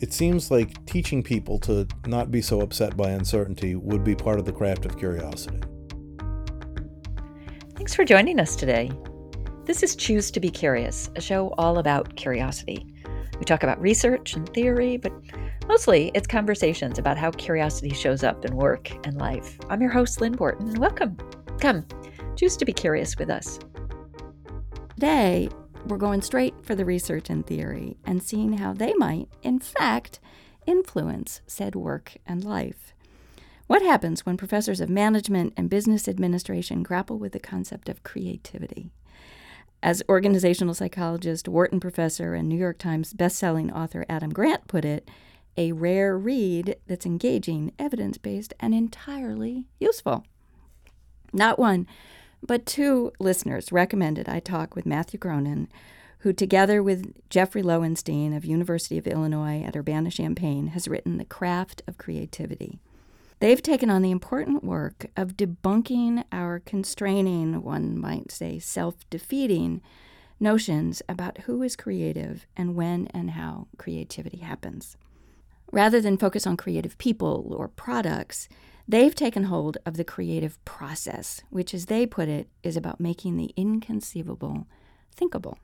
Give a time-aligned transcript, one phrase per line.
[0.00, 4.38] it seems like teaching people to not be so upset by uncertainty would be part
[4.38, 5.60] of the craft of curiosity.
[7.76, 8.90] Thanks for joining us today.
[9.66, 12.86] This is Choose to Be Curious, a show all about curiosity.
[13.38, 15.12] We talk about research and theory, but
[15.68, 19.58] mostly it's conversations about how curiosity shows up in work and life.
[19.68, 21.16] I'm your host, Lynn Borton, and welcome.
[21.60, 21.86] Come,
[22.36, 23.58] choose to be curious with us.
[24.94, 25.48] Today,
[25.86, 30.20] we're going straight for the research and theory and seeing how they might, in fact,
[30.66, 32.94] influence said work and life.
[33.66, 38.90] What happens when professors of management and business administration grapple with the concept of creativity?
[39.82, 45.08] As organizational psychologist, Wharton professor, and New York Times bestselling author Adam Grant put it,
[45.56, 50.24] a rare read that's engaging, evidence based, and entirely useful.
[51.32, 51.86] Not one,
[52.42, 55.68] but two listeners recommended I talk with Matthew Cronin,
[56.20, 61.82] who, together with Jeffrey Loewenstein of University of Illinois at Urbana-Champaign, has written The Craft
[61.86, 62.78] of Creativity.
[63.40, 69.80] They've taken on the important work of debunking our constraining, one might say self defeating,
[70.38, 74.96] notions about who is creative and when and how creativity happens.
[75.72, 78.48] Rather than focus on creative people or products,
[78.90, 83.36] they've taken hold of the creative process, which, as they put it, is about making
[83.36, 84.66] the inconceivable
[85.14, 85.58] thinkable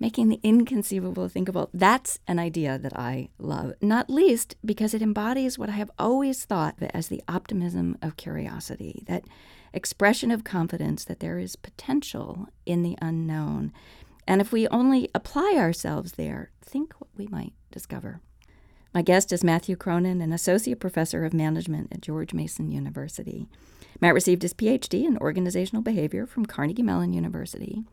[0.00, 1.68] making the inconceivable thinkable.
[1.74, 6.44] That's an idea that I love, not least because it embodies what I have always
[6.44, 9.24] thought of as the optimism of curiosity, that
[9.74, 13.72] expression of confidence that there is potential in the unknown.
[14.26, 18.20] And if we only apply ourselves there, think what we might discover.
[18.92, 23.46] My guest is Matthew Cronin, an associate professor of management at George Mason University.
[24.00, 27.84] Matt received his PhD in organizational behavior from Carnegie Mellon University.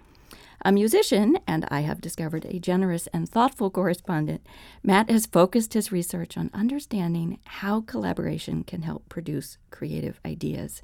[0.65, 4.41] A musician, and I have discovered a generous and thoughtful correspondent,
[4.81, 10.81] Matt has focused his research on understanding how collaboration can help produce creative ideas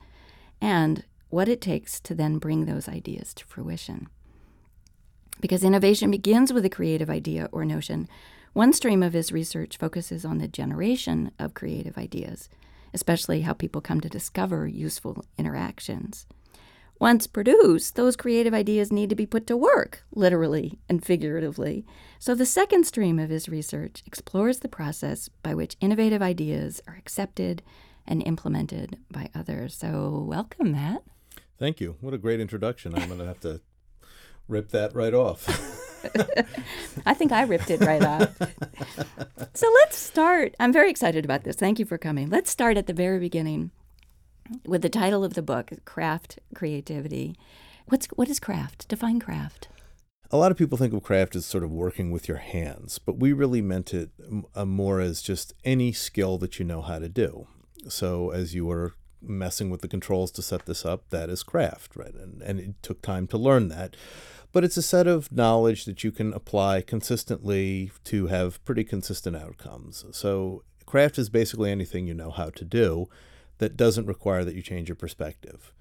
[0.62, 4.08] and what it takes to then bring those ideas to fruition.
[5.42, 8.08] Because innovation begins with a creative idea or notion,
[8.54, 12.50] one stream of his research focuses on the generation of creative ideas,
[12.94, 16.28] especially how people come to discover useful interactions.
[17.00, 21.86] Once produced, those creative ideas need to be put to work, literally and figuratively.
[22.20, 26.96] So the second stream of his research explores the process by which innovative ideas are
[26.96, 27.64] accepted
[28.06, 29.76] and implemented by others.
[29.76, 31.04] So, welcome, Matt.
[31.58, 31.98] Thank you.
[32.02, 32.94] What a great introduction.
[32.96, 33.62] I'm going to have to
[34.48, 35.80] rip that right off.
[37.06, 38.38] I think I ripped it right off.
[39.54, 40.56] so let's start.
[40.60, 41.56] I'm very excited about this.
[41.56, 42.30] Thank you for coming.
[42.30, 43.72] Let's start at the very beginning
[44.66, 47.36] with the title of the book, Craft Creativity.
[47.86, 48.88] What's what is craft?
[48.88, 49.68] Define craft.
[50.32, 53.20] A lot of people think of craft as sort of working with your hands, but
[53.20, 54.10] we really meant it
[54.56, 57.48] uh, more as just any skill that you know how to do.
[57.88, 61.96] So as you were messing with the controls to set this up, that is craft,
[61.96, 62.14] right?
[62.16, 63.96] And and it took time to learn that.
[64.54, 69.36] But it's a set of knowledge that you can apply consistently to have pretty consistent
[69.36, 70.06] outcomes.
[70.12, 73.10] So craft is basically anything you know how to do
[73.58, 75.74] that doesn't require that you change your perspective.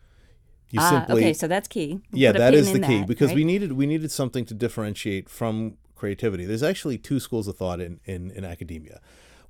[0.71, 2.01] You ah, simply, okay, so that's key.
[2.11, 3.37] We'll yeah, that is the key that, because right?
[3.37, 6.47] we needed we needed something to differentiate from creativity.
[6.47, 9.01] There's actually two schools of thought in, in, in academia.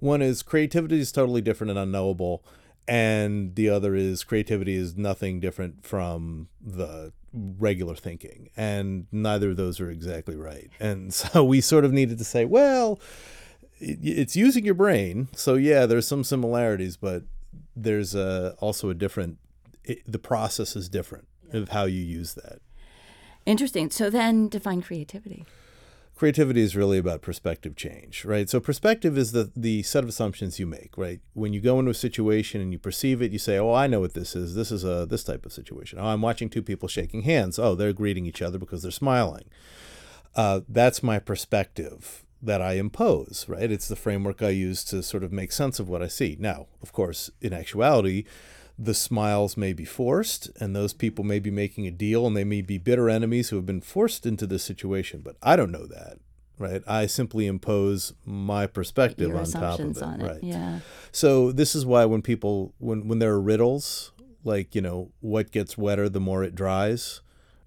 [0.01, 2.45] One is creativity is totally different and unknowable,
[2.89, 8.51] and the other is creativity is nothing different from the regular thinking.
[8.57, 10.71] And neither of those are exactly right.
[10.81, 13.01] And so we sort of needed to say, well,
[13.81, 15.29] it's using your brain.
[15.35, 17.25] So yeah, there's some similarities, but
[17.75, 19.39] there's a, also a different
[19.85, 21.61] it, the process is different yeah.
[21.61, 22.61] of how you use that
[23.47, 25.45] interesting so then define creativity
[26.23, 28.49] creativity is really about perspective change right?
[28.49, 31.19] So perspective is the the set of assumptions you make right?
[31.33, 33.99] When you go into a situation and you perceive it you say oh i know
[33.99, 34.55] what this is.
[34.55, 35.99] This is a this type of situation.
[35.99, 37.59] Oh i'm watching two people shaking hands.
[37.59, 39.47] Oh they're greeting each other because they're smiling.
[40.37, 43.73] Uh, that's my perspective that I impose, right?
[43.73, 46.37] It's the framework I use to sort of make sense of what I see.
[46.39, 48.27] Now, of course, in actuality,
[48.79, 52.45] the smiles may be forced, and those people may be making a deal, and they
[52.45, 55.87] may be bitter enemies who have been forced into this situation, but I don't know
[55.87, 56.19] that,
[56.59, 56.83] right?
[56.87, 60.43] I simply impose my perspective Your on top of it, it, right?
[60.43, 60.81] Yeah.
[61.11, 64.13] So this is why when people, when when there are riddles,
[64.45, 67.21] like you know, what gets wetter the more it dries,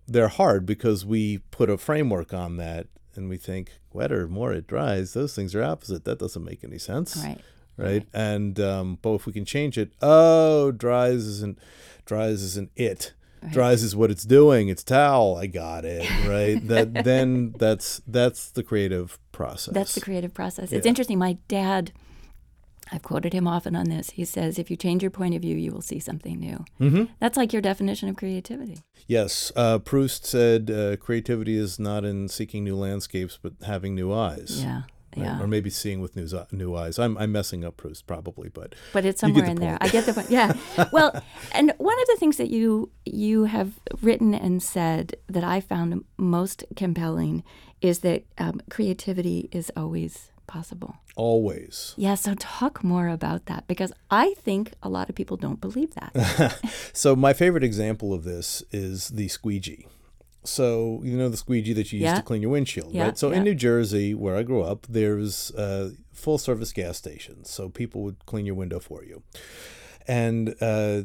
[0.07, 4.67] they're hard because we put a framework on that and we think wetter, more it
[4.67, 5.13] dries.
[5.13, 6.03] Those things are opposite.
[6.03, 7.17] That doesn't make any sense.
[7.17, 7.41] Right.
[7.77, 7.87] Right.
[7.87, 8.07] right.
[8.13, 11.59] And um, but if we can change it, oh, dries isn't
[12.05, 13.13] dries isn't it.
[13.51, 14.69] Dries is what it's doing.
[14.69, 15.35] It's towel.
[15.35, 16.09] I got it.
[16.25, 16.67] Right.
[16.67, 19.73] that then that's that's the creative process.
[19.73, 20.71] That's the creative process.
[20.71, 21.19] It's interesting.
[21.19, 21.91] My dad,
[22.91, 24.11] I've quoted him often on this.
[24.11, 27.13] He says, "If you change your point of view, you will see something new." Mm-hmm.
[27.19, 28.79] That's like your definition of creativity.
[29.07, 34.11] Yes, uh, Proust said uh, creativity is not in seeking new landscapes, but having new
[34.11, 34.63] eyes.
[34.63, 34.83] Yeah,
[35.15, 35.25] Right?
[35.25, 35.41] yeah.
[35.41, 36.99] Or maybe seeing with new, new eyes.
[36.99, 39.77] I'm, I'm messing up Proust probably, but but it's somewhere the in there.
[39.81, 40.29] I get the point.
[40.29, 40.53] Yeah.
[40.91, 41.21] Well,
[41.51, 46.03] and one of the things that you you have written and said that I found
[46.17, 47.43] most compelling
[47.81, 50.95] is that um, creativity is always possible.
[51.15, 51.93] always.
[51.97, 52.15] Yeah.
[52.15, 56.59] So talk more about that because I think a lot of people don't believe that.
[56.93, 59.87] So my favorite example of this is the squeegee.
[60.47, 62.15] So you know the squeegee that you use Yeah.
[62.15, 63.17] to clean your windshield, Yeah, right?
[63.17, 63.37] So yeah.
[63.37, 67.49] in New Jersey, where I grew up, there's uh, full service gas stations.
[67.49, 69.23] So people would clean your window for you,
[70.07, 71.03] and uh,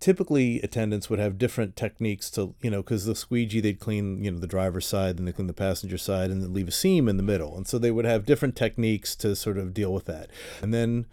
[0.00, 4.30] typically attendants would have different techniques to you know because the squeegee they'd clean you
[4.30, 7.08] know the driver's side, then they clean the passenger side, and then leave a seam
[7.08, 10.04] in the middle, and so they would have different techniques to sort of deal with
[10.06, 10.28] that.
[10.62, 11.06] And then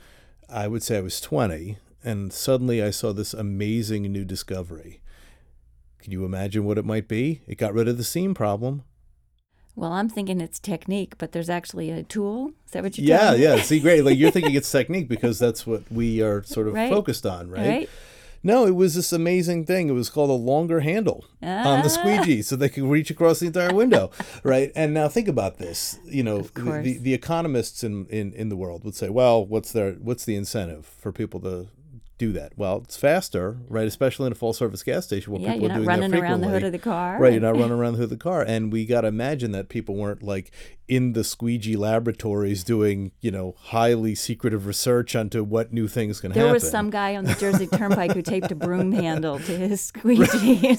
[0.49, 4.99] I would say I was 20, and suddenly I saw this amazing new discovery.
[6.01, 7.41] Can you imagine what it might be?
[7.47, 8.83] It got rid of the seam problem.
[9.75, 12.51] well, I'm thinking it's technique, but there's actually a tool.
[12.65, 13.61] Is that what you're Yeah, yeah.
[13.61, 14.03] See, great.
[14.03, 16.89] Like you're thinking it's technique because that's what we are sort of Right.
[16.91, 17.67] focused on, right?
[17.67, 17.89] Right.
[18.43, 19.87] No, it was this amazing thing.
[19.87, 21.87] It was called a longer handle on the Ah.
[21.87, 24.09] squeegee, so they could reach across the entire window,
[24.43, 24.71] right?
[24.75, 25.99] And now think about this.
[26.05, 29.71] You know, the, the, the economists in, in, in the world would say, well, what's
[29.71, 31.67] their what's the incentive for people to
[32.21, 32.53] do that?
[32.55, 33.87] Well, it's faster, right?
[33.87, 36.11] Especially in a full service gas station where Yeah, people you're are not doing running
[36.11, 37.17] that around the hood of the car.
[37.19, 38.43] Right, you're not running around the hood of the car.
[38.43, 40.51] And we got to imagine that people weren't like
[40.87, 46.31] in the squeegee laboratories doing, you know, highly secretive research onto what new things can
[46.31, 46.47] There happen.
[46.47, 49.81] There was some guy on the Jersey Turnpike who taped a broom handle to his
[49.85, 50.77] squeegee.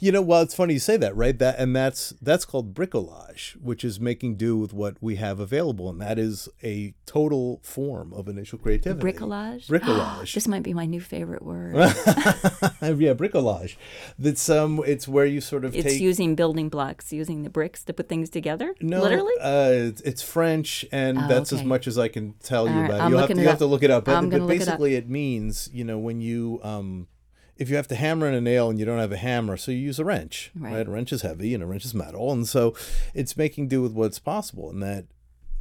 [0.00, 1.38] You know, well, it's funny you say that, right?
[1.38, 5.90] That and that's that's called bricolage, which is making do with what we have available,
[5.90, 9.12] and that is a total form of initial creativity.
[9.12, 9.66] Bricolage?
[9.68, 10.32] Bricolage.
[10.38, 11.74] This might be my new favorite word.
[11.74, 13.74] yeah, bricolage.
[14.20, 16.00] That's um, it's where you sort of It's take.
[16.00, 18.72] using building blocks, using the bricks to put things together.
[18.80, 19.32] No, literally.
[19.40, 22.90] uh, it's, French, and Oh, that's as much as I can tell you All right,
[22.90, 23.10] about it.
[23.10, 24.04] You'll have, to, you have to look it up.
[24.04, 27.08] But, but gonna it basically, it means you know when you um,
[27.56, 29.72] if you have to hammer in a nail and you don't have a hammer, so
[29.72, 30.72] you use a wrench, Right.
[30.74, 30.86] right?
[30.86, 32.76] A wrench is heavy and a wrench is metal, and so
[33.12, 35.06] it's making do with what's possible, and that.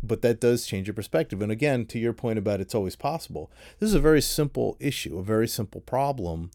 [0.03, 1.41] But that does change your perspective.
[1.41, 5.17] And again, to your point about it's always possible, this is a very simple issue,
[5.17, 6.51] a very simple problem,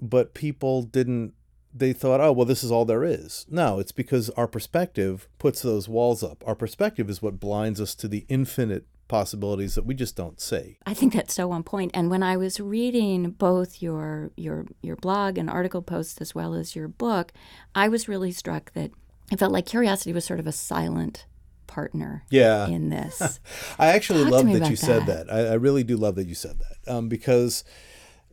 [0.00, 1.34] but people didn't
[1.74, 3.46] they thought, oh, well, this is all there is.
[3.48, 6.42] No, it's because our perspective puts those walls up.
[6.46, 10.78] Our perspective is what blinds us to the infinite possibilities that we just don't see.
[10.86, 11.90] I think that's so on point.
[11.94, 16.54] And when I was reading both your your your blog and article posts as well
[16.54, 17.32] as your book,
[17.74, 18.90] I was really struck that
[19.32, 21.26] I felt like curiosity was sort of a silent
[21.68, 22.66] partner Yeah.
[22.66, 23.38] in this.
[23.78, 25.28] I actually Talk love that you said that.
[25.28, 25.32] that.
[25.32, 27.62] I, I really do love that you said that um, because,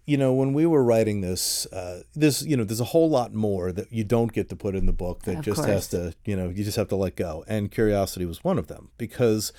[0.07, 3.33] you know, when we were writing this, uh, there's you know there's a whole lot
[3.33, 6.13] more that you don't get to put in the book that Of just has to
[6.25, 7.43] you know you just have to let go.
[7.47, 9.51] And curiosity was one of them because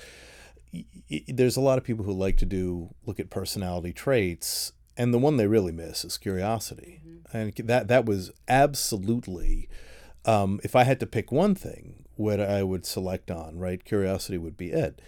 [0.73, 4.71] y- y- there's a lot of people who like to do look at personality traits,
[4.95, 7.01] and the one they really miss is curiosity,
[7.33, 9.69] and that that was absolutely.
[10.25, 13.83] Um, if I had to pick one thing, what I would select on, right?
[13.83, 15.01] Curiosity would be it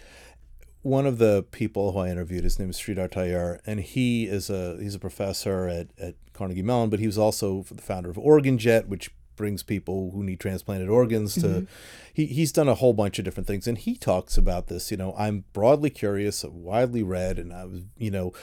[0.82, 4.48] one of the people who I interviewed, his name is Sridhar Tayur, and he is
[4.48, 8.16] a he's a professor at, at Carnegie Mellon, but he was also the founder of
[8.16, 11.64] OrganJet, which brings people who need transplanted organs to mm-hmm.
[12.12, 14.98] he, he's done a whole bunch of different things and he talks about this you
[14.98, 18.34] know i'm broadly curious widely read and i was you know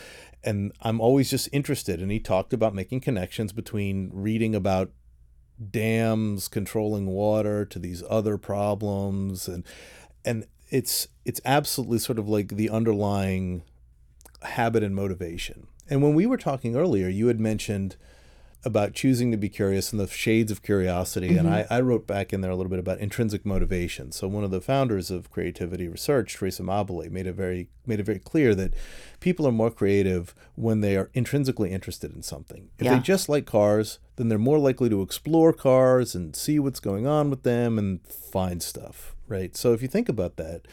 [0.43, 4.89] and i'm always just interested and he talked about making connections between reading about
[5.71, 9.63] dams controlling water to these other problems and
[10.23, 13.63] and it's it's absolutely sort of like the underlying
[14.41, 15.67] habit and motivation.
[15.89, 17.95] And when we were talking earlier, you had mentioned
[18.63, 21.37] about choosing to be curious and the shades of curiosity.
[21.37, 21.71] And mm-hmm.
[21.71, 24.11] I, I wrote back in there a little bit about intrinsic motivation.
[24.11, 28.05] So one of the founders of creativity research, Teresa Amabile, made it very made it
[28.05, 28.73] very clear that
[29.21, 32.69] people are more creative when they are intrinsically interested in something.
[32.77, 32.95] If Yeah.
[32.95, 37.07] they just like cars, then they're more likely to explore cars and see what's going
[37.07, 39.15] on with them and find stuff.
[39.29, 39.55] Right.
[39.55, 40.63] So if you think about that,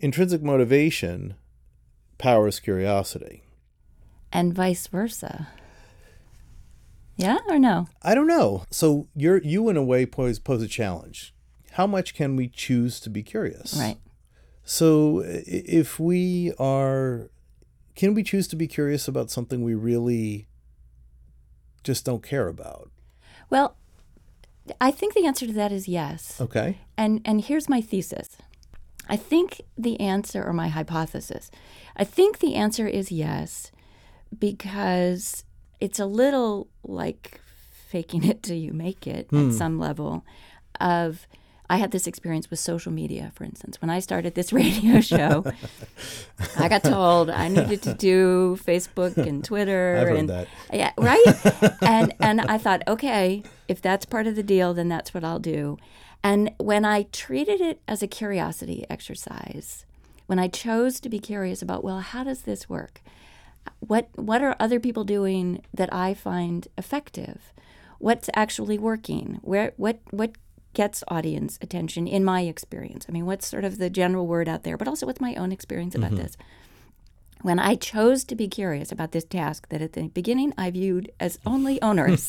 [0.00, 1.36] intrinsic motivation
[2.18, 3.42] powers curiosity.
[4.32, 5.48] and vice versa.
[7.16, 7.88] Yeah or no?
[8.02, 8.64] I don't know.
[8.70, 11.34] So you're you in a way pose pose a challenge.
[11.72, 13.76] How much can we choose to be curious?
[13.78, 13.98] Right.
[14.64, 17.30] So if we are
[17.94, 20.48] can we choose to be curious about something we really
[21.82, 22.90] just don't care about?
[23.48, 23.76] Well,
[24.80, 26.40] I think the answer to that is yes.
[26.40, 26.78] Okay.
[26.98, 28.36] And and here's my thesis.
[29.08, 31.50] I think the answer or my hypothesis.
[31.96, 33.70] I think the answer is yes
[34.36, 35.44] because
[35.80, 37.40] it's a little like
[37.88, 39.50] faking it till you make it at hmm.
[39.50, 40.24] some level
[40.80, 41.26] of
[41.68, 43.80] I had this experience with social media, for instance.
[43.80, 45.44] When I started this radio show,
[46.58, 50.48] I got told I needed to do Facebook and Twitter I've heard and that.
[50.72, 51.78] yeah, right.
[51.82, 55.40] and and I thought, okay, if that's part of the deal, then that's what I'll
[55.40, 55.78] do.
[56.22, 59.84] And when I treated it as a curiosity exercise,
[60.26, 63.00] when I chose to be curious about, well, how does this work?
[63.80, 67.52] What what are other people doing that I find effective?
[67.98, 69.38] What's actually working?
[69.42, 70.32] Where what what
[70.74, 73.06] gets audience attention in my experience?
[73.08, 75.52] I mean, what's sort of the general word out there, but also what's my own
[75.52, 76.22] experience about mm-hmm.
[76.22, 76.36] this?
[77.42, 81.12] when I chose to be curious about this task that at the beginning I viewed
[81.20, 82.28] as only onerous,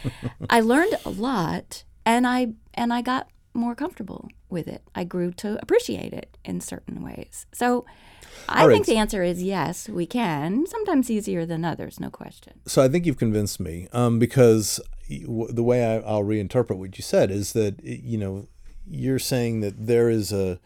[0.50, 3.28] I learned a lot and I and I got
[3.58, 4.82] more comfortable with it.
[4.94, 7.46] I grew to appreciate it in certain ways.
[7.52, 7.84] So
[8.48, 8.72] I right.
[8.72, 10.66] think the answer is yes, we can.
[10.66, 12.60] Sometimes easier than others, no question.
[12.66, 17.02] So I think you've convinced me um, because the way I, I'll reinterpret what you
[17.02, 18.46] said is that you know
[18.86, 20.58] you're saying that there is a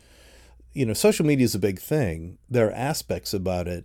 [0.72, 2.38] you know social media is a big thing.
[2.48, 3.84] There are aspects about it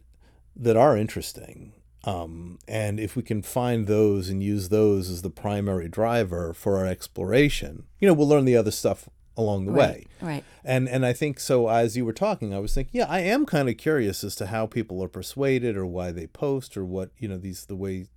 [0.55, 1.73] that are interesting,
[2.07, 6.77] um, and if we can find those and use those as the primary driver for
[6.77, 10.07] our exploration, you know, we'll learn the other stuff along the way.
[10.21, 10.29] Right.
[10.29, 10.43] Right.
[10.63, 11.67] And and I think so.
[11.67, 14.47] As you were talking, I was thinking, yeah, I am kind of curious as to
[14.47, 18.07] how people are persuaded, or why they post, or what you know these the way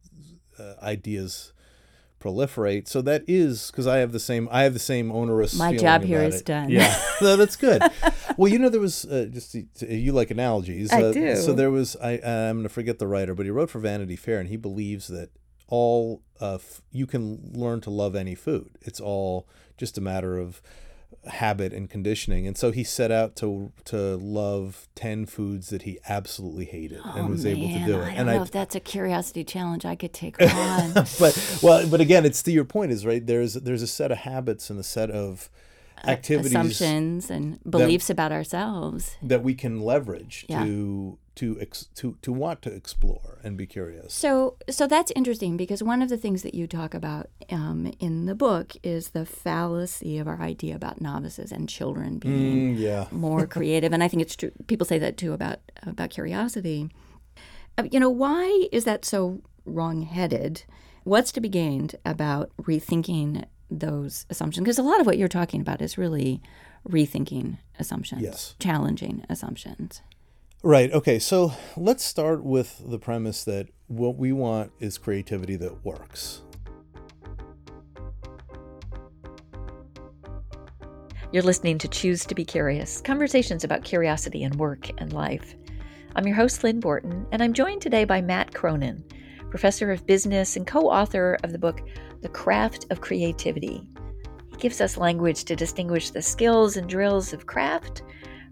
[0.57, 1.53] uh, ideas
[2.21, 2.87] proliferate.
[2.87, 4.49] So that is because I have the same.
[4.51, 5.59] I have the same onerous.
[5.59, 6.47] My feeling job here is it.
[6.47, 6.71] done.
[6.71, 7.83] Yeah, no, that's good.
[8.37, 10.93] well, you know, there was uh, just you like analogies.
[10.93, 11.37] I uh, do.
[11.37, 11.97] So there was.
[11.97, 14.57] I I'm going to forget the writer, but he wrote for Vanity Fair, and he
[14.57, 15.31] believes that
[15.69, 18.71] all uh, f- you can learn to love any food.
[18.83, 20.61] It's all just a matter of
[21.27, 22.47] habit and conditioning.
[22.47, 27.27] And so he set out to to love ten foods that he absolutely hated and
[27.27, 28.03] oh, was able to Oh, do it.
[28.03, 30.93] I don't and know I if that's a curiosity challenge I could take on.
[31.19, 33.25] but well, but again, it's to your point is right.
[33.25, 35.51] There's there's a set of habits and a set of
[36.09, 39.17] activities Assumptions and beliefs about ourselves.
[39.23, 40.65] that we can leverage Yeah.
[40.65, 44.13] to to ex, to to want to explore and be curious.
[44.13, 48.27] So, so that's interesting because one of the things that you talk about um, in
[48.27, 53.07] the book is the fallacy of our idea about novices and children being Mm, yeah.
[53.13, 54.51] more creative, and I think it's true.
[54.67, 56.91] People say that too about about curiosity.
[57.79, 60.65] Uh, You know, why is that so wrong-headed?
[61.05, 64.65] What's to be gained about rethinking those assumptions?
[64.65, 66.43] Because a lot of what you're talking about is really
[66.89, 68.55] rethinking assumptions, Yes.
[68.59, 70.01] challenging assumptions.
[70.63, 70.93] Right.
[70.93, 71.19] Okay.
[71.19, 76.43] So let's start with the premise that what we want is creativity that works.
[81.33, 85.55] You're listening to Choose to Be Curious conversations about curiosity and work and life.
[86.17, 89.05] I'm your host, Lynn Borton, and I'm joined today by Matt Cronin,
[89.51, 91.83] professor of business and co author of the book,
[92.23, 93.87] The Craft of Creativity.
[94.51, 98.03] He gives us language to distinguish the skills and drills of craft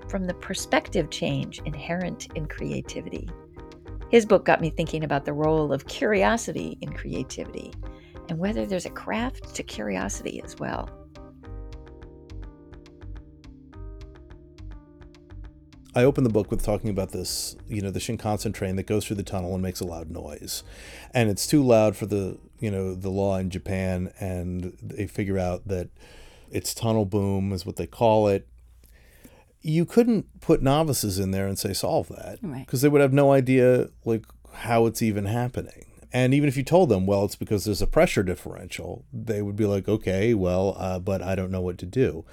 [0.08, 3.28] from the perspective change inherent in creativity.
[4.10, 7.72] His book got me thinking about the role of curiosity in creativity
[8.28, 10.88] and whether there's a craft to curiosity as well.
[15.98, 19.04] I open the book with talking about this, you know, the Shinkansen train that goes
[19.04, 20.62] through the tunnel and makes a loud noise.
[21.12, 25.40] And it's too loud for the, you know, the law in Japan and they figure
[25.40, 25.88] out that
[26.52, 28.46] it's tunnel boom is what they call it.
[29.60, 32.64] You couldn't put novices in there and say solve that Right.
[32.64, 35.84] because they would have no idea like how it's even happening.
[36.12, 39.56] And even if you told them, well, it's because there's a pressure differential, they would
[39.56, 42.24] be like, okay, well, uh, but I don't know what to do.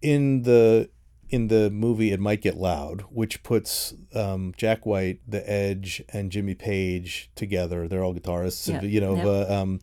[0.00, 0.88] In the
[1.32, 6.30] in the movie, it might get loud, which puts um, Jack White, The Edge, and
[6.30, 7.88] Jimmy Page together.
[7.88, 9.16] They're all guitarists, you know.
[9.16, 9.26] Yep.
[9.26, 9.80] Uh, um,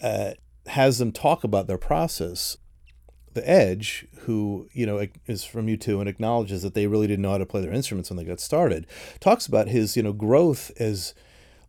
[0.00, 0.30] uh,
[0.68, 2.56] has them talk about their process.
[3.34, 7.32] The Edge, who you know is from U2 and acknowledges that they really didn't know
[7.32, 8.86] how to play their instruments when they got started,
[9.18, 11.12] talks about his you know growth as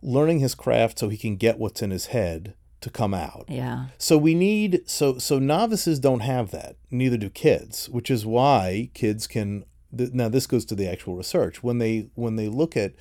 [0.01, 3.46] learning his craft so he can get what's in his head to come out.
[3.48, 3.88] Yeah.
[3.98, 6.78] So we need so so novices don't have that.
[6.90, 9.66] Neither do kids, which is why kids can.
[9.96, 12.94] Th- now this goes to the actual research when they when they look at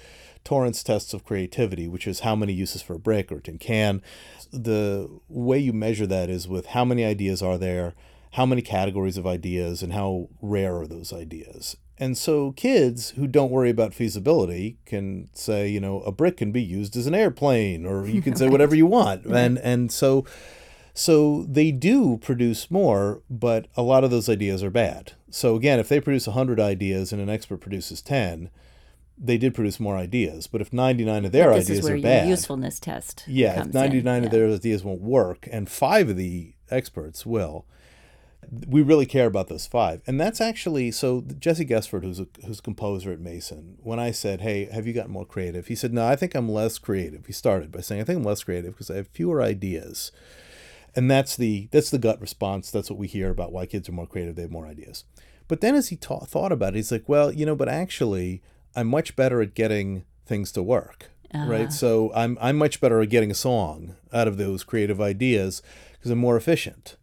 [0.44, 3.58] Torrance tests of creativity, which is how many uses for a brick or a tin
[3.58, 4.02] can.
[4.50, 7.94] The way you measure that is with how many ideas are there,
[8.32, 11.76] how many categories of ideas, and how rare are those ideas.
[12.00, 16.52] And so kids who don't worry about feasibility can say, you know, a brick can
[16.52, 19.24] be used as an airplane, or you can say whatever you want.
[19.26, 20.24] And and so
[20.94, 25.12] So they do produce more, but a lot of those ideas are bad.
[25.30, 28.50] So again, if they produce 100 ideas and an expert produces 10,
[29.16, 30.46] they did produce more ideas.
[30.48, 33.24] But if 99 of their ideas are bad, usefulness test.
[33.28, 33.80] yeah, if comes in.
[33.80, 34.30] 99 of Yeah.
[34.30, 37.64] their ideas won't work and five of the experts will,
[38.66, 40.00] we really care about those five.
[40.06, 44.40] And that's actually so Jesse Guessford, who's a who's composer at Mason, when I said,
[44.40, 45.66] Hey, have you gotten more creative?
[45.66, 47.26] He said, No, I think I'm less creative.
[47.26, 50.12] He started by saying, I think I'm less creative because I have fewer ideas.
[50.96, 52.70] And that's the that's the gut response.
[52.70, 55.04] That's what we hear about why kids are more creative, they have more ideas.
[55.46, 58.42] But then as he ta- thought about it, he's like, Well, you know, but actually
[58.74, 61.10] I'm much better at getting things to work.
[61.34, 61.66] Right.
[61.66, 61.70] Ah.
[61.70, 65.60] So I'm I'm much better at getting a song out of those creative ideas
[65.92, 66.96] because I'm more efficient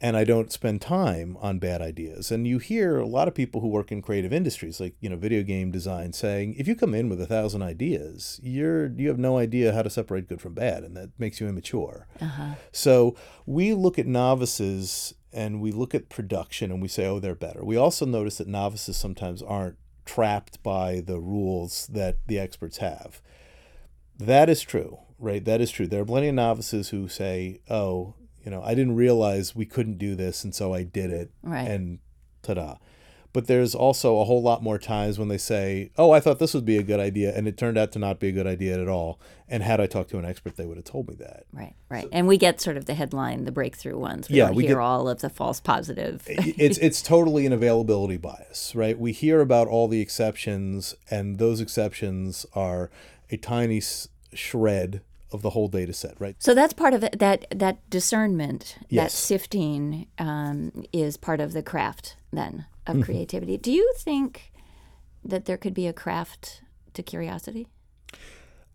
[0.00, 2.30] and I don't spend time on bad ideas.
[2.30, 5.16] And you hear a lot of people who work in creative industries, like you know,
[5.16, 9.18] video game design, saying if you come in with a thousand ideas, you're you have
[9.18, 12.06] no idea how to separate good from bad, and that makes you immature.
[12.20, 12.54] Uh-huh.
[12.72, 17.34] So we look at novices and we look at production and we say, oh, they're
[17.34, 17.64] better.
[17.64, 19.76] We also notice that novices sometimes aren't
[20.06, 23.20] trapped by the rules that the experts have.
[24.18, 25.44] That is true, right?
[25.44, 25.86] That is true.
[25.86, 28.14] There are plenty of novices who say, "Oh,
[28.46, 31.68] you know, I didn't realize we couldn't do this, and so I did it." Right.
[31.68, 31.98] And
[32.42, 32.76] ta-da.
[33.32, 36.54] But there's also a whole lot more times when they say, "Oh, I thought this
[36.54, 38.80] would be a good idea, and it turned out to not be a good idea
[38.80, 41.44] at all." And had I talked to an expert, they would have told me that.
[41.52, 42.08] Right, right.
[42.12, 44.30] and we get sort of the headline, the breakthrough ones.
[44.30, 46.22] We Yeah, we hear get- all of the false positive.
[46.28, 48.98] it's it's totally an availability bias, right?
[48.98, 52.90] We hear about all the exceptions, and those exceptions are
[53.30, 53.82] a tiny
[54.32, 55.02] shred
[55.32, 56.36] of the whole data set, right?
[56.38, 57.18] So that's part of it.
[57.18, 63.00] That that discernment, that sifting, um, is part of the craft then Mm-hmm.
[63.00, 63.56] of creativity.
[63.58, 64.52] Do you think
[65.24, 66.62] that there could be a craft
[66.94, 67.66] to curiosity?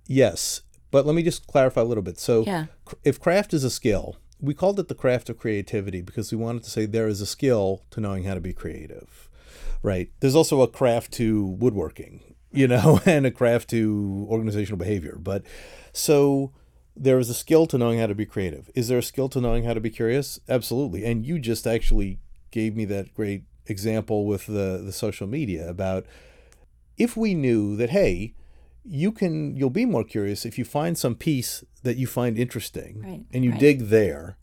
[0.08, 2.20] Yes, but let me just clarify a little bit.
[2.20, 2.66] So, Yeah.
[3.04, 6.64] if craft is a skill, we called it the craft of creativity because we wanted
[6.64, 9.30] to say there is a skill to knowing how to be creative,
[9.82, 10.12] right?
[10.20, 15.18] There's also a craft to woodworking, you know, and a craft to organizational behavior.
[15.20, 15.44] But
[15.94, 16.52] so
[16.96, 18.70] there is a skill to knowing how to be creative.
[18.76, 20.40] Is there a skill to knowing how to be curious?
[20.50, 21.06] Absolutely.
[21.06, 22.20] And you just actually
[22.52, 26.06] gave me that great example with the the social media about
[26.98, 28.34] if we knew that hey
[28.84, 33.02] you can you'll be more curious if you find some piece that you find interesting
[33.02, 33.60] Right, and you right.
[33.60, 34.36] dig there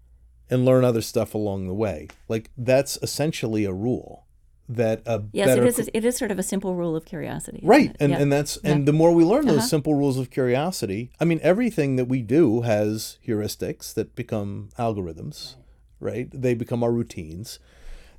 [0.49, 4.25] and learn other stuff along the way like that's essentially a rule
[4.68, 5.90] that a Yes, better it is.
[5.94, 7.61] It is sort of a simple rule of curiosity.
[7.62, 8.18] right and Yeah.
[8.20, 9.66] and that's and the more we learn those Uh-huh.
[9.76, 15.54] simple rules of curiosity i mean everything that we do has heuristics that become algorithms
[16.00, 17.59] right they become our routines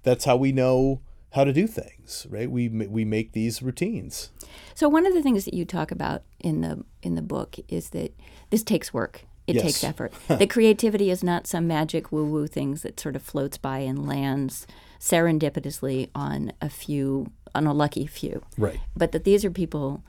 [0.04, 4.30] that's how we know how to do things right we we make these routines
[4.74, 7.90] So one of the things that you talk about in the in the book is
[7.90, 8.12] that
[8.50, 9.26] this takes work.
[9.46, 9.64] It Yes.
[9.66, 10.12] takes effort.
[10.28, 14.08] that creativity is not some magic woo woo things that sort of floats by and
[14.08, 14.66] lands
[15.00, 18.44] serendipitously on a few on a lucky few.
[18.58, 20.04] right But that these are people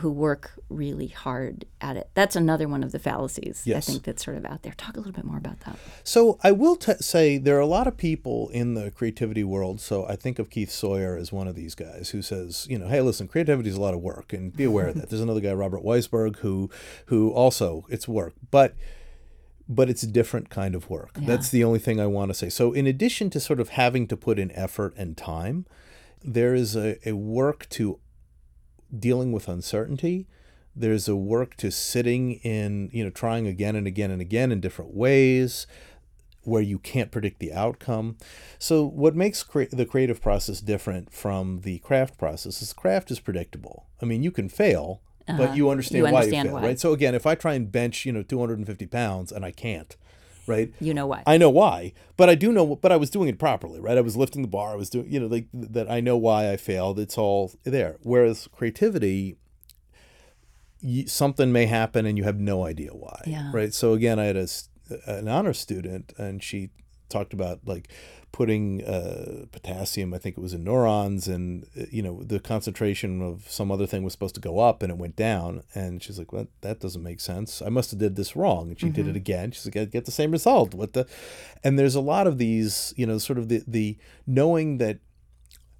[0.00, 2.10] who work really hard at it.
[2.14, 4.74] That's another one of the fallacies I think that's sort of out there.
[4.76, 5.78] Talk a little bit more about that.
[6.04, 9.80] So I will t- say there are a lot of people in the creativity world.
[9.80, 12.88] So I think of Keith Sawyer as one of these guys who says, you know,
[12.88, 15.08] hey, listen, creativity is a lot of work, and be aware of that.
[15.08, 16.70] There's another guy, Robert Weisberg, who
[17.06, 18.74] who also it's work, but
[19.68, 21.10] but it's a different kind of work.
[21.14, 22.48] That's the only thing I want to say.
[22.48, 25.66] So in addition to sort of having to put in effort and time,
[26.24, 28.00] there is a, a work to
[28.96, 30.26] dealing with uncertainty.
[30.74, 34.60] There's a work to sitting in, you know, trying again and again and again in
[34.60, 35.66] different ways
[36.44, 38.16] where you can't predict the outcome.
[38.58, 43.20] So what makes cre- the creative process different from the craft process is craft is
[43.20, 43.86] predictable.
[44.00, 45.54] I mean, you can fail, but uh-huh.
[45.54, 46.66] you understand, You why understand you fail, why.
[46.68, 46.80] right?
[46.80, 49.96] So again, if I try and bench, you know, 250 pounds and I can't,
[50.46, 50.72] right?
[50.80, 51.22] You know why.
[51.26, 53.98] I know why, but I do know, but I was doing it properly, right?
[53.98, 54.72] I was lifting the bar.
[54.72, 55.90] I was doing, you know, like that.
[55.90, 56.98] I know why I failed.
[56.98, 57.96] It's all there.
[58.02, 59.36] Whereas creativity,
[60.80, 63.50] you, something may happen and you have no idea why, Yeah.
[63.52, 63.74] right?
[63.74, 64.48] So again, I had a,
[65.06, 66.70] an honor student, and she
[67.08, 67.88] talked about like
[68.32, 70.12] putting uh, potassium.
[70.12, 73.86] I think it was in neurons, and uh, you know the concentration of some other
[73.86, 75.62] thing was supposed to go up, and it went down.
[75.74, 77.62] And she's like, "Well, that doesn't make sense.
[77.62, 79.50] I must have did this wrong." And she did it again.
[79.50, 81.06] She's like, "I get the same result." What the?
[81.64, 84.98] And there's a lot of these, you know, sort of the the knowing that,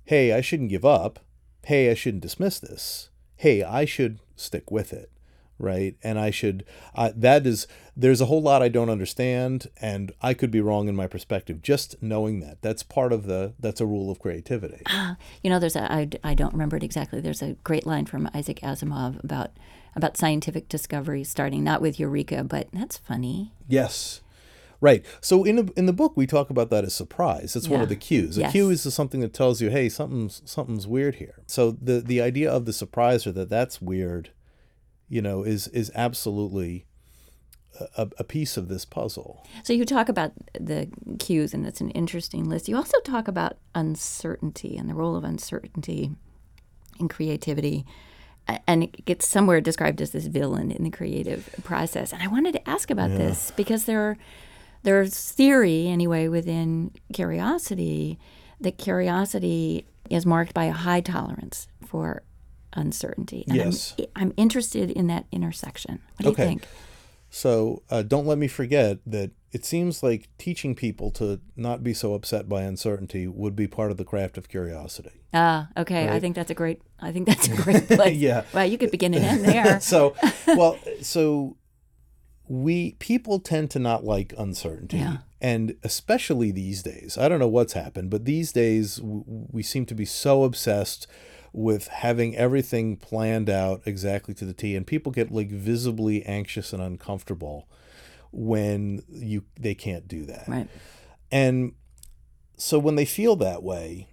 [0.04, 1.20] hey, I shouldn't give up.
[1.64, 3.10] Hey, I shouldn't dismiss this.
[3.36, 5.10] Hey, I should stick with it
[5.58, 7.66] right and i should uh, that is
[7.96, 11.60] there's a whole lot i don't understand and i could be wrong in my perspective
[11.62, 14.82] just knowing that that's part of the that's a rule of creativity
[15.42, 17.20] You know, there's a I, I don't remember it exactly.
[17.20, 19.50] There's a great line from Isaac Asimov about
[19.94, 23.52] about scientific discovery starting not with eureka, but that's funny.
[23.66, 24.20] yes
[24.80, 25.04] Right.
[25.20, 27.56] So in the in the book we talk about that as surprise.
[27.56, 28.38] It's one of the cues.
[28.38, 28.52] A Yes.
[28.52, 31.34] cue is something that tells you, hey, something's something's weird here.
[31.46, 34.30] So the the idea of the surpriser that that's weird,
[35.08, 36.86] you know, is is absolutely
[37.96, 39.46] a, a piece of this puzzle.
[39.62, 42.68] So you talk about the cues, and it's an interesting list.
[42.68, 46.12] You also talk about uncertainty and the role of uncertainty
[46.98, 47.84] in creativity.
[48.66, 52.14] And it gets somewhere described as this villain in the creative process.
[52.14, 54.16] And I wanted to ask about this because there,
[54.84, 58.18] there's theory anyway within curiosity
[58.58, 62.22] that curiosity is marked by a high tolerance for
[62.74, 63.44] uncertainty.
[63.48, 63.94] And Yes.
[63.98, 66.00] I'm, I'm interested in that intersection.
[66.16, 66.42] What do Okay.
[66.44, 66.62] you think?
[67.30, 71.92] So uh, don't let me forget that it seems like teaching people to not be
[71.94, 75.10] so upset by uncertainty would be part of the craft of curiosity.
[75.34, 76.08] Ah, okay.
[76.08, 76.80] I think that's a great.
[77.00, 78.16] I think that's a great place.
[78.16, 78.44] Yeah.
[78.54, 79.80] Wow, you could begin and end there.
[79.92, 80.14] so
[80.46, 81.56] well so
[82.48, 85.18] we people tend to not like uncertainty Yeah.
[85.40, 89.84] and especially these days i don't know what's happened but these days w- we seem
[89.84, 91.06] to be so obsessed
[91.52, 96.72] with having everything planned out exactly to the t and people get like visibly anxious
[96.72, 97.68] and uncomfortable
[98.30, 100.68] when you they can't do that right.
[101.32, 101.72] and
[102.58, 104.08] so when they feel that way,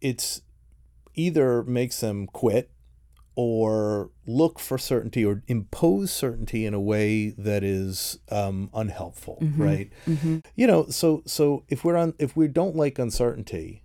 [0.00, 0.42] it's
[1.14, 2.70] either makes them quit
[3.34, 9.90] or look for certainty or impose certainty in a way that is um, unhelpful, right?
[10.54, 13.82] You know, so so if we're on if we don't like uncertainty,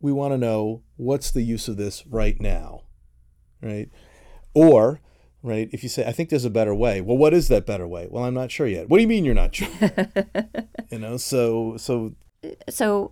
[0.00, 2.82] we want to know what's the use of this right now,
[3.62, 3.90] right?
[4.54, 5.00] Or
[5.42, 7.86] right, if you say I think there's a better way, well, what is that better
[7.86, 8.08] way?
[8.10, 8.88] Well, I'm not sure yet.
[8.88, 9.68] What do you mean you're not sure?
[10.90, 12.14] you know, so so
[12.68, 13.10] So,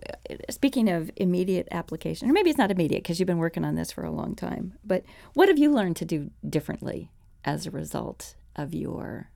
[0.49, 3.91] speaking of immediate application, or maybe it's not immediate because you've been working on this
[3.91, 7.09] for a long time, but what have you learned to do differently
[7.43, 9.29] as a result of your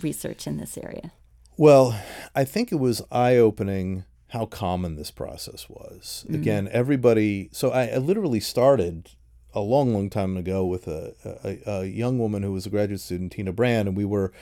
[0.00, 1.12] research in this area?
[1.56, 1.98] Well,
[2.34, 6.24] I think it was eye opening how common this process was.
[6.34, 7.48] Again, everybody.
[7.52, 9.10] So I, I literally started
[9.52, 11.14] a long, long time ago with a,
[11.44, 14.32] a, a young woman who was a graduate student, Tina Brand, and we were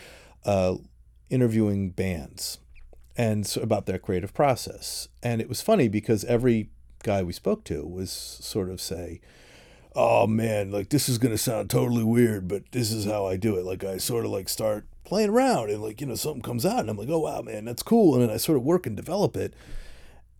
[0.44, 0.76] uh,
[1.30, 2.58] interviewing bands
[3.16, 5.08] and so about their creative process.
[5.22, 6.70] And it was funny because every
[7.02, 9.20] guy we spoke to was sort of say,
[9.94, 13.56] oh man, like this is gonna sound totally weird, but this is how I do
[13.56, 13.64] it.
[13.64, 16.80] Like I sort of like start playing around and like, you know, something comes out
[16.80, 18.14] and I'm like, oh wow, man, that's cool.
[18.14, 19.54] And then I sort of work and develop it.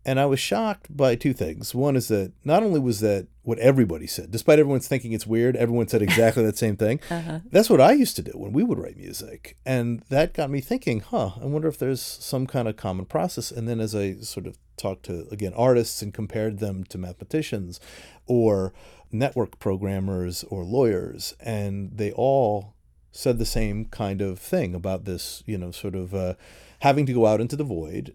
[0.05, 1.75] And I was shocked by two things.
[1.75, 5.57] One is that not only was that what everybody said, despite everyone's thinking it's weird,
[5.57, 7.01] everyone said exactly that same thing.
[7.11, 7.41] Uh-huh.
[7.51, 9.57] That's what I used to do when we would write music.
[9.65, 13.51] And that got me thinking, huh, I wonder if there's some kind of common process.
[13.51, 17.81] And then as I sort of talked to, again, artists and compared them to mathematicians
[18.27, 18.73] or
[19.11, 22.75] network programmers or lawyers, and they all
[23.13, 26.35] said the same kind of thing about this, you know, sort of uh,
[26.81, 28.15] having to go out into the void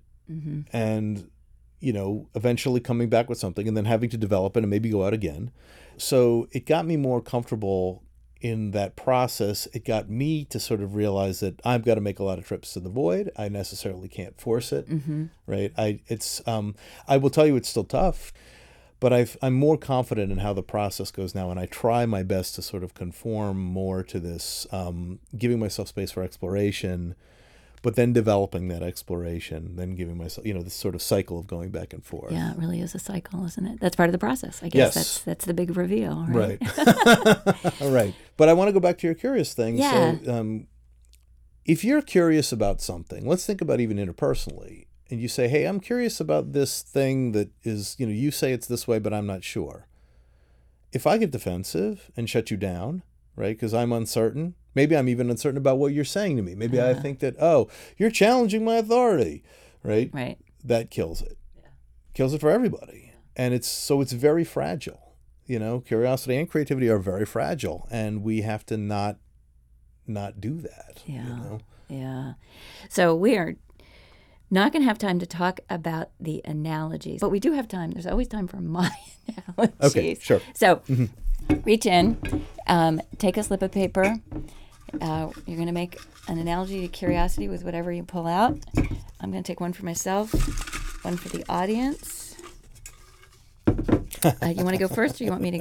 [0.72, 1.30] and
[1.80, 4.90] you know, eventually coming back with something and then having to develop it and maybe
[4.90, 5.52] go out again.
[5.98, 8.04] So it got me more comfortable
[8.40, 9.68] in that process.
[9.74, 12.46] It got me to sort of realize that I've got to make a lot of
[12.48, 13.32] trips to the void.
[13.38, 14.88] I necessarily can't force it,
[15.46, 15.74] right?
[15.78, 16.74] I it's um
[17.06, 18.32] I will tell you it's still tough,
[19.04, 22.24] but I've I'm more confident in how the process goes now, and I try my
[22.24, 27.16] best to sort of conform more to this, um, giving myself space for exploration
[27.84, 31.48] but then developing that exploration, then giving myself, you know, this sort of cycle of
[31.48, 32.32] going back and forth.
[32.32, 33.82] Yeah, it really is a cycle, isn't it?
[33.82, 34.64] That's part of the process.
[34.64, 34.94] I guess Yes.
[34.96, 36.58] that's that's the big reveal, right?
[36.62, 37.82] Right.
[37.82, 38.16] All right.
[38.38, 39.78] But I want to go back to your curious thing.
[39.78, 40.16] Yeah.
[40.24, 40.68] So, um,
[41.66, 45.80] if you're curious about something, let's think about even interpersonally, and you say, hey, I'm
[45.80, 49.28] curious about this thing that is, you know, you say it's this way, but I'm
[49.28, 49.86] not sure.
[50.92, 53.04] If I get defensive and shut you down,
[53.36, 56.56] right, because I'm uncertain, maybe I'm even uncertain about what you're saying to me.
[56.56, 57.02] Maybe I uh-huh.
[57.02, 59.44] think that, oh, you're challenging my authority,
[59.84, 60.10] right?
[60.12, 60.40] Right.
[60.64, 61.38] that kills it.
[61.56, 61.70] Yeah.
[62.16, 63.14] Kills it for everybody.
[63.36, 65.14] And it's so it's very fragile.
[65.46, 69.18] You know, curiosity and creativity are very fragile and we have to not
[70.08, 71.04] not do that.
[71.06, 71.28] you Yeah.
[71.28, 71.60] know?
[71.88, 72.34] Yeah.
[72.90, 73.56] So we are
[74.54, 77.92] not going to have time to talk about the analogies, but we do have time.
[77.92, 78.92] There's always time for my
[79.58, 79.76] analogies.
[79.84, 80.42] Okay, sure.
[80.54, 80.82] So
[81.66, 84.16] reach in, um, take a slip of paper.
[85.02, 88.58] Uh, you're going to make an analogy to curiosity with whatever you pull out.
[89.20, 90.32] I'm going to take one for myself,
[91.04, 92.22] one for the audience.
[94.42, 95.60] Uh, you want to go first, or you want me to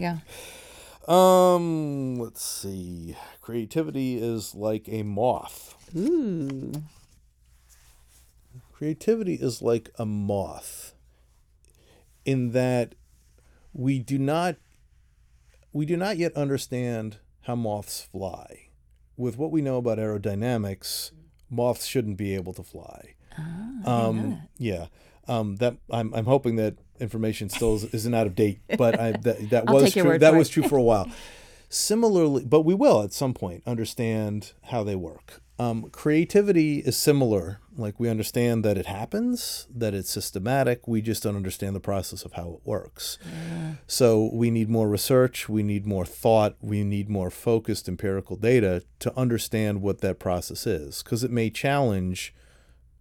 [1.09, 1.13] go?
[1.13, 3.17] Um, let's see.
[3.41, 5.75] Creativity is like a moth.
[5.97, 6.71] Ooh.
[8.83, 10.95] Creativity is like a moth
[12.25, 12.97] in that
[13.73, 14.57] we do not
[15.73, 18.71] we do not yet understand how moths fly.
[19.17, 21.13] With what we know about aerodynamics,
[21.49, 23.15] moths shouldn't be able to fly.
[23.39, 24.87] Ah, Um, yeah.
[25.29, 29.13] Um, that I'm, I'm hoping that information still is, isn't out of date, but I,
[29.13, 30.19] that, that was true.
[30.19, 30.55] That was it.
[30.55, 31.09] true for a while.
[31.75, 35.41] Similarly, but we will at some point understand how they work.
[35.59, 37.61] Um, creativity is similar.
[37.75, 40.87] Like we understand that it happens, that it's systematic.
[40.87, 43.17] We just don't understand the process of how it works.
[43.87, 48.83] So we need more research, we need more thought, we need more focused empirical data
[48.99, 52.35] to understand what that process is, because it may challenge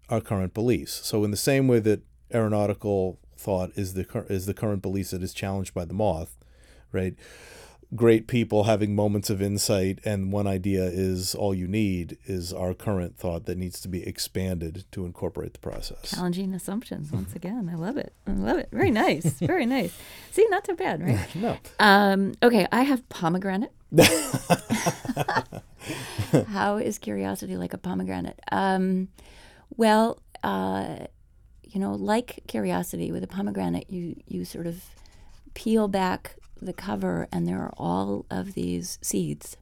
[0.07, 1.05] our current beliefs.
[1.05, 2.03] So in the same way that
[2.33, 6.37] aeronautical thought is the is the current beliefs that is challenged by the moth,
[6.93, 7.15] right?
[7.93, 12.73] Great people having moments of insight and one idea is all you need is our
[12.73, 16.11] current thought that needs to be expanded to incorporate the process.
[16.11, 17.69] Challenging assumptions once again.
[17.69, 18.13] I love it.
[18.25, 18.69] I love it.
[18.71, 19.25] Very nice.
[19.39, 19.93] Very nice.
[20.31, 21.27] See, not so bad, right?
[21.35, 21.57] No.
[21.79, 23.73] Um, okay, I have pomegranate.
[26.47, 28.39] How is curiosity like a pomegranate?
[28.51, 29.09] Um,
[29.75, 31.07] well, uh,
[31.63, 34.83] you know, like curiosity with a pomegranate, you you sort of
[35.53, 39.57] peel back the cover, and there are all of these seeds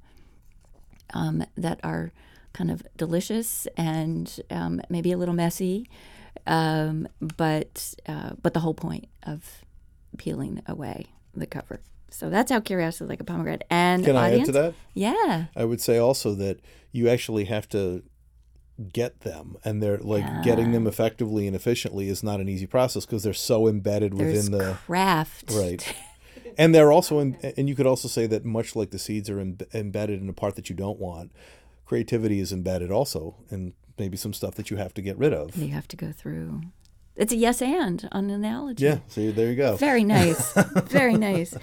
[1.13, 2.11] um, that are
[2.53, 5.89] kind of delicious and um, maybe a little messy,
[6.47, 9.63] um, but uh, but the whole point of
[10.17, 11.79] peeling away the cover.
[12.11, 13.65] So that's how curiosity is like a pomegranate.
[13.69, 14.73] And Can I add to that?
[14.93, 16.59] Yeah, I would say also that
[16.91, 18.03] you actually have to
[18.93, 23.05] get them and they're like getting them effectively and efficiently is not an easy process
[23.05, 25.51] because they're so embedded there's within the craft.
[25.51, 25.93] right
[26.59, 29.39] and they're also in, and you could also say that much like the seeds are
[29.39, 31.31] em- embedded in a part that you don't want
[31.85, 35.55] creativity is embedded also in maybe some stuff that you have to get rid of
[35.57, 36.61] You have to go through.
[37.15, 38.85] It's a yes and on analogy.
[38.85, 40.53] yeah so there you go Very nice.
[40.85, 41.55] Very nice.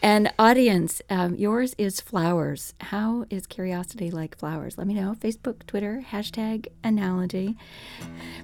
[0.00, 2.74] And audience, um, yours is flowers.
[2.80, 4.78] How is curiosity like flowers?
[4.78, 5.14] Let me know.
[5.20, 7.56] Facebook, Twitter, hashtag analogy.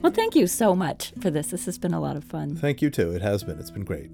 [0.02, 1.48] Well, thank you so much for this.
[1.48, 2.56] This has been a lot of fun.
[2.56, 4.10] thank you too it has been it's been great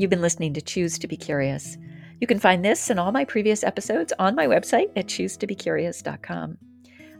[0.00, 1.76] You've been listening to Choose to Be Curious.
[2.22, 6.56] You can find this and all my previous episodes on my website at choosetobecurious.com.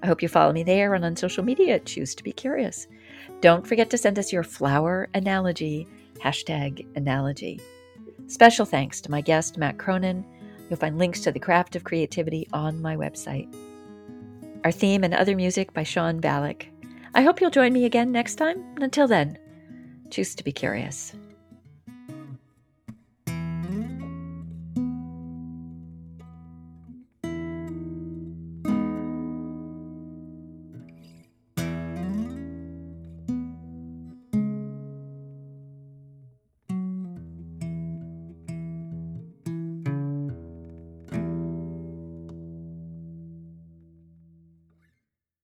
[0.03, 2.87] I hope you follow me there and on social media at Choose to Be Curious.
[3.43, 5.87] Don't forget to send us your flower analogy,
[6.25, 7.61] hashtag analogy.
[8.29, 10.25] Special thanks to my guest, Matt Cronin.
[10.71, 13.55] You'll find links to the craft of creativity on my website.
[14.65, 16.65] Our theme and other music by Sean Ballack.
[17.15, 18.65] I hope you'll join me again next time.
[18.81, 19.37] Until then,
[20.09, 21.13] choose to be curious.